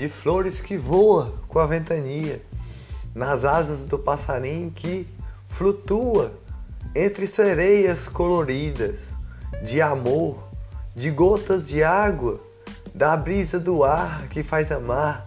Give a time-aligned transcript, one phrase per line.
[0.00, 2.40] de flores que voa com a ventania,
[3.14, 5.06] nas asas do passarinho que
[5.46, 6.32] flutua
[6.94, 8.94] entre sereias coloridas,
[9.62, 10.38] de amor,
[10.96, 12.40] de gotas de água,
[12.94, 15.26] da brisa do ar que faz amar.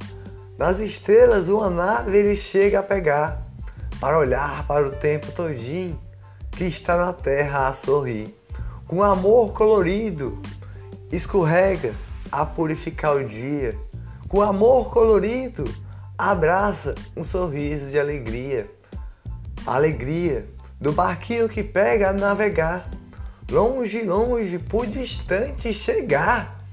[0.58, 3.46] Nas estrelas uma nave ele chega a pegar,
[4.00, 6.00] para olhar para o tempo todinho
[6.50, 8.36] que está na terra a sorrir.
[8.88, 10.42] Com amor colorido,
[11.12, 11.94] escorrega
[12.32, 13.78] a purificar o dia.
[14.34, 15.64] Com amor colorido,
[16.18, 18.68] abraça um sorriso de alegria.
[19.64, 20.48] Alegria
[20.82, 22.90] do barquinho que pega a navegar.
[23.48, 26.66] Longe, longe, por distante chegar.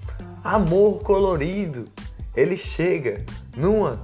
[0.43, 1.87] Amor colorido,
[2.35, 3.95] ele chega num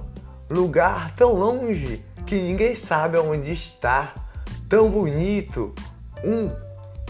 [0.47, 4.13] lugar tão longe que ninguém sabe onde está.
[4.69, 5.73] Tão bonito,
[6.23, 6.51] um,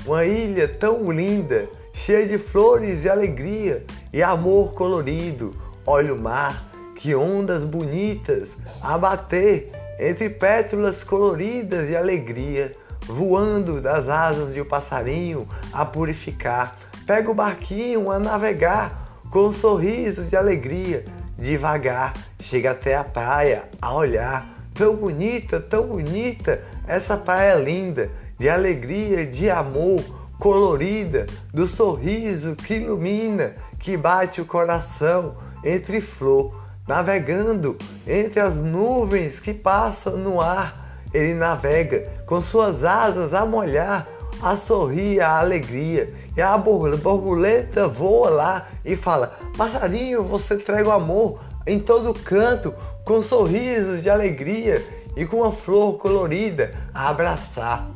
[0.05, 5.66] uma ilha tão linda, cheia de flores e alegria e amor colorido.
[5.89, 6.65] Olha o mar,
[6.97, 8.49] que ondas bonitas
[8.81, 16.77] a bater entre pétalas coloridas de alegria, voando das asas de um passarinho a purificar.
[17.05, 21.05] Pega o barquinho a navegar com um sorriso de alegria,
[21.39, 24.45] devagar, chega até a praia a olhar.
[24.73, 30.03] Tão bonita, tão bonita, essa praia linda, de alegria, de amor,
[30.37, 37.77] colorida, do sorriso que ilumina, que bate o coração entre flor navegando
[38.07, 40.87] entre as nuvens que passam no ar.
[41.13, 44.07] Ele navega com suas asas a molhar,
[44.41, 46.13] a sorrir, a alegria.
[46.35, 52.73] E a borboleta voa lá e fala: Passarinho, você traga o amor em todo canto,
[53.03, 54.83] com sorrisos de alegria
[55.15, 57.89] e com uma flor colorida a abraçar.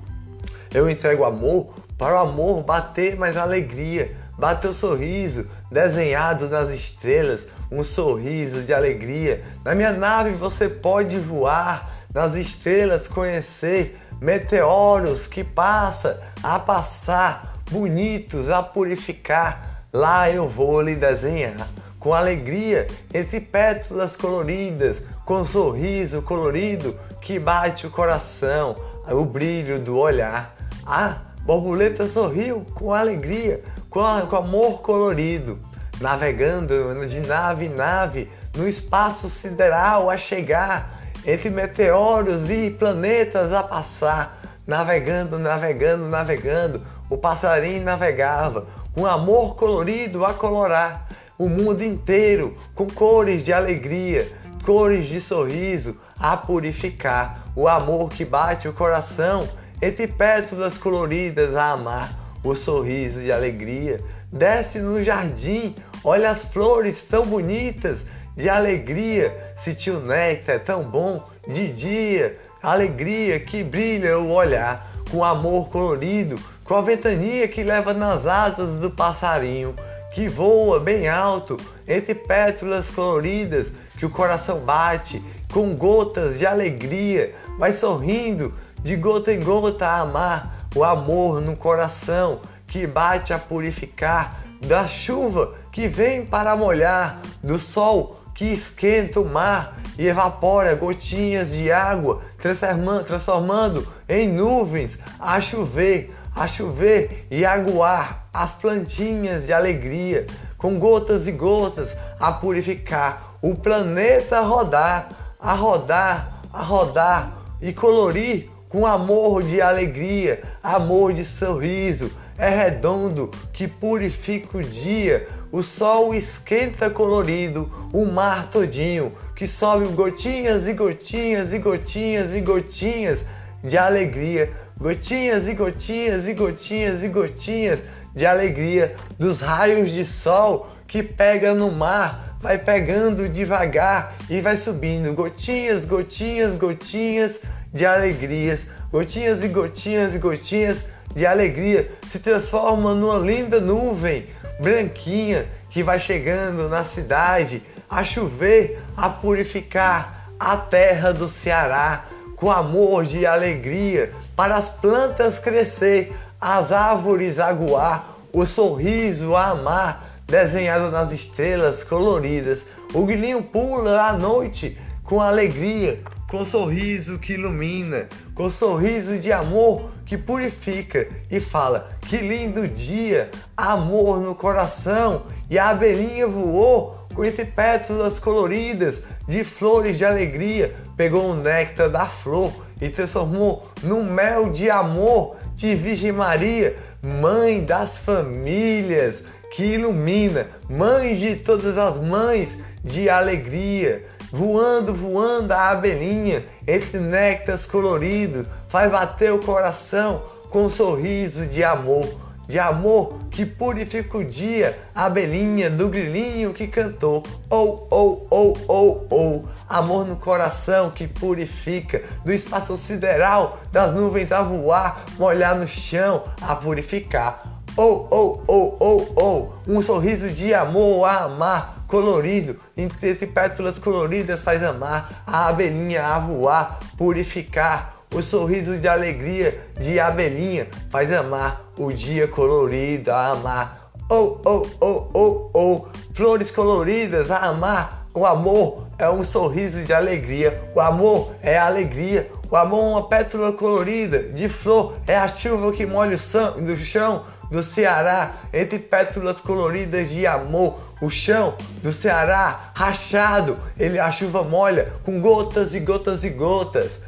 [0.74, 7.42] Eu entrego amor para o amor bater mais alegria, bater o sorriso desenhado nas estrelas,
[7.72, 9.44] um sorriso de alegria.
[9.64, 18.50] Na minha nave você pode voar, nas estrelas conhecer meteoros que passa a passar, bonitos
[18.50, 19.84] a purificar.
[19.94, 21.68] Lá eu vou lhe desenhar
[22.00, 28.76] com alegria entre pétalas coloridas, com um sorriso colorido que bate o coração,
[29.08, 30.56] o brilho do olhar.
[30.84, 35.60] A borboleta sorriu com alegria, com amor colorido
[36.00, 43.62] navegando de nave em nave no espaço sideral a chegar, entre meteoros e planetas a
[43.62, 46.82] passar, navegando, navegando, navegando.
[47.10, 54.28] O passarinho navegava, com amor colorido a colorar o mundo inteiro com cores de alegria,
[54.66, 59.48] cores de sorriso a purificar o amor que bate o coração
[59.82, 64.00] entre pétalas coloridas a amar o sorriso de alegria.
[64.32, 65.76] Desce no jardim.
[66.04, 68.00] Olha as flores tão bonitas,
[68.36, 69.54] de alegria.
[69.58, 75.70] Se o néctar é tão bom, de dia, alegria que brilha o olhar, com amor
[75.70, 79.76] colorido, com a ventania que leva nas asas do passarinho,
[80.14, 85.22] que voa bem alto entre pétalas coloridas, que o coração bate
[85.52, 91.56] com gotas de alegria, vai sorrindo de gota em gota a amar, o amor no
[91.56, 99.20] coração que bate a purificar da chuva que vem para molhar, do sol que esquenta
[99.20, 107.46] o mar e evapora gotinhas de água, transformando, em nuvens a chover, a chover e
[107.46, 110.26] aguar as plantinhas de alegria,
[110.58, 111.90] com gotas e gotas
[112.20, 119.62] a purificar o planeta a rodar, a rodar, a rodar e colorir com amor de
[119.62, 128.06] alegria, amor de sorriso, é redondo que purifica o dia, o sol esquenta colorido, o
[128.06, 133.26] mar todinho, que sobe gotinhas e gotinhas e gotinhas e gotinhas
[133.62, 134.50] de alegria,
[134.80, 137.80] gotinhas e gotinhas e gotinhas e gotinhas
[138.16, 138.96] de alegria.
[139.20, 145.86] Dos raios de sol que pega no mar, vai pegando devagar e vai subindo, gotinhas,
[145.86, 147.40] gotinhas, gotinhas
[147.74, 150.78] de alegrias, gotinhas e gotinhas e gotinhas
[151.16, 154.28] de alegria se transforma numa linda nuvem
[154.60, 162.50] branquinha que vai chegando na cidade a chover, a purificar a terra do Ceará com
[162.50, 170.90] amor de alegria para as plantas crescer, as árvores aguar, o sorriso a amar desenhado
[170.90, 172.62] nas estrelas coloridas.
[172.94, 176.00] O guilhinho pula à noite com alegria,
[176.32, 183.30] com sorriso que ilumina, com sorriso de amor que purifica e fala: Que lindo dia,
[183.56, 185.24] amor no coração.
[185.50, 192.06] E a abelhinha voou entre pétalas coloridas de flores de alegria, pegou o néctar da
[192.06, 199.22] flor e transformou num mel de amor de Virgem Maria, mãe das famílias,
[199.54, 204.06] que ilumina, mãe de todas as mães de alegria.
[204.32, 211.62] Voando, voando a abelhinha entre néctares coloridos, faz bater o coração com um sorriso de
[211.64, 212.08] amor,
[212.48, 218.58] de amor que purifica o dia, a abelhinha do grilinho que cantou, ou, ou, ou,
[218.68, 225.56] ou, ou, amor no coração que purifica, do espaço sideral, das nuvens a voar, molhar
[225.56, 227.44] no chão, a purificar.
[227.76, 234.42] Ou, ou, ou, ou, ou, um sorriso de amor a amar, colorido, entre pétalas coloridas
[234.42, 241.66] faz amar, a abelhinha a voar, purificar, o sorriso de alegria de abelhinha faz amar
[241.78, 243.92] o dia colorido a amar.
[244.10, 248.08] Oh, oh, oh, oh, oh, flores coloridas a amar.
[248.14, 250.62] O amor é um sorriso de alegria.
[250.76, 252.30] O amor é alegria.
[252.50, 254.98] O amor é uma pétala colorida de flor.
[255.08, 260.91] É a chuva que molha o chão do Ceará entre pétalas coloridas de amor.
[261.02, 267.00] O chão do Ceará rachado, ele a chuva molha com gotas e gotas e gotas.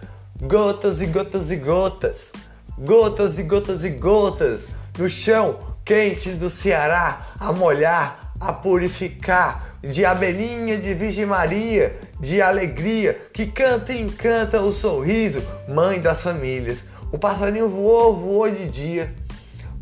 [0.41, 2.31] Gotas e gotas e gotas,
[2.75, 4.61] gotas e gotas e gotas.
[4.97, 12.41] No chão quente do Ceará a molhar, a purificar, de abelhinha de Virgem Maria, de
[12.41, 16.79] alegria, que canta e encanta o sorriso, mãe das famílias.
[17.11, 19.13] O passarinho voou, voou de dia,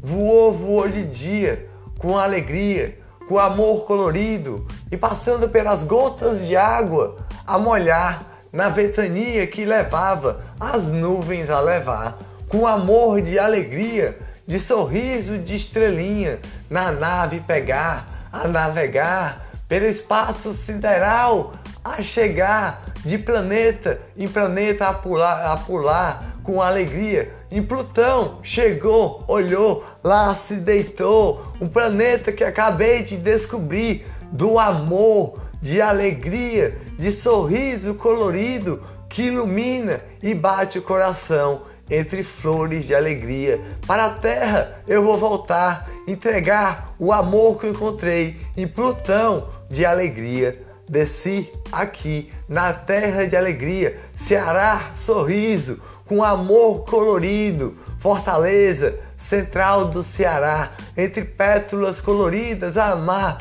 [0.02, 3.00] voou, voou de dia, com alegria,
[3.32, 7.16] com amor colorido e passando pelas gotas de água
[7.48, 12.20] a molhar na ventania que levava as nuvens a levar,
[12.50, 16.40] com amor de alegria, de sorriso de estrelinha,
[16.70, 24.94] na nave pegar, a navegar, pelo espaço sideral, a chegar de planeta em planeta a
[24.94, 27.34] pular, a pular com alegria.
[27.52, 35.40] Em Plutão chegou, olhou, lá se deitou, um planeta que acabei de descobrir do amor,
[35.62, 43.60] de alegria, de sorriso colorido que ilumina e bate o coração entre flores de alegria.
[43.86, 50.71] Para a terra eu vou voltar, entregar o amor que encontrei em Plutão de alegria.
[50.92, 60.72] Desci aqui na terra de alegria, Ceará, sorriso, com amor colorido, fortaleza central do Ceará,
[60.98, 63.38] entre pétalas coloridas a amar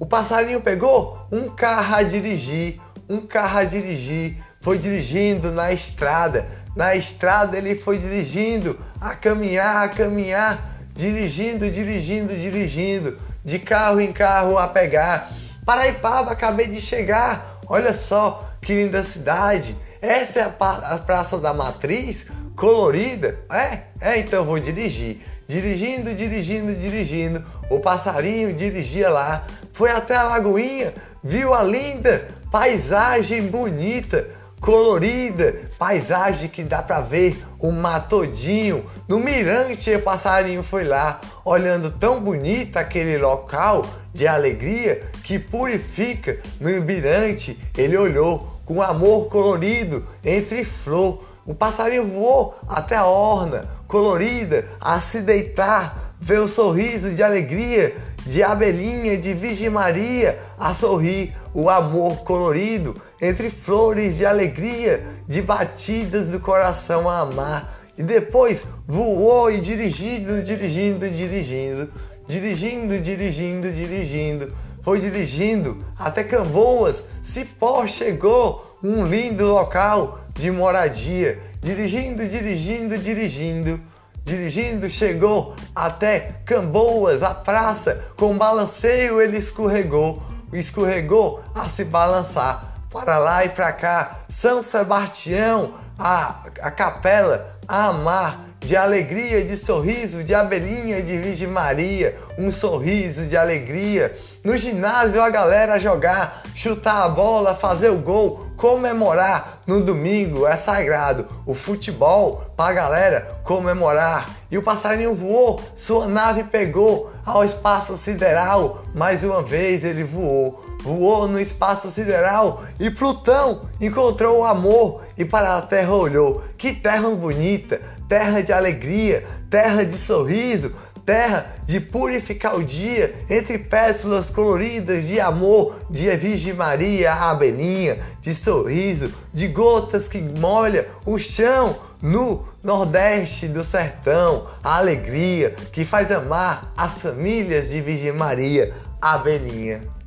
[0.00, 6.48] o passarinho pegou um carro a dirigir, um carro a dirigir, foi dirigindo na estrada.
[6.74, 10.58] Na estrada ele foi dirigindo, a caminhar, a caminhar,
[10.94, 15.30] dirigindo, dirigindo, dirigindo, de carro em carro a pegar.
[15.64, 17.60] Paraipaba, acabei de chegar.
[17.66, 19.76] Olha só que linda cidade.
[20.02, 22.26] Essa é a, Praça da Matriz,
[22.56, 23.38] colorida.
[23.50, 25.20] É, é, então vou dirigir.
[25.46, 27.44] Dirigindo, dirigindo, dirigindo.
[27.70, 30.92] O passarinho dirigia lá foi até a Lagoinha,
[31.22, 34.28] viu a linda paisagem bonita,
[34.60, 38.84] colorida, paisagem que dá para ver o mar todinho.
[39.08, 46.38] No mirante, o passarinho foi lá, olhando tão bonito aquele local de alegria que purifica.
[46.60, 51.24] No mirante, ele olhou com amor colorido entre flor.
[51.46, 57.96] O passarinho voou até a orna colorida a se deitar, ver o sorriso de alegria
[58.26, 65.42] de abelhinha de Virgem Maria a sorrir, o amor colorido entre flores de alegria, de
[65.42, 67.80] batidas do coração a amar.
[67.98, 71.90] E depois voou e dirigindo, dirigindo, dirigindo,
[72.26, 74.52] dirigindo, dirigindo, dirigindo.
[74.82, 81.38] Foi dirigindo até Camboas, Cipó chegou, um lindo local de moradia.
[81.60, 83.80] Dirigindo, dirigindo, dirigindo
[84.24, 88.04] Dirigindo, chegou até Camboas, a praça.
[88.16, 90.22] Com balanceio ele escorregou,
[90.52, 94.16] escorregou a se balançar para lá e para cá.
[94.28, 101.48] São Sebastião, a, a capela, a amar de alegria, de sorriso, de abelhinha de Virgem
[101.48, 104.14] Maria, um sorriso de alegria.
[104.44, 110.56] No ginásio a galera jogar, chutar a bola, fazer o gol, comemorar no domingo é
[110.56, 111.26] sagrado.
[111.46, 114.28] O futebol para galera comemorar.
[114.50, 118.84] E o passarinho voou, sua nave pegou ao espaço sideral.
[118.94, 125.24] Mais uma vez ele voou, voou no espaço sideral e Plutão encontrou o amor e
[125.24, 126.42] para a Terra olhou.
[126.56, 130.72] Que terra bonita, terra de alegria, terra de sorriso,
[131.10, 137.98] terra de purificar o dia entre pétalas coloridas de amor, de Virgem Maria, a abelhinha,
[138.20, 145.84] de sorriso, de gotas que molha o chão no Nordeste do sertão, a alegria que
[145.84, 149.99] faz amar as famílias de Virgem Maria, a abelhinha.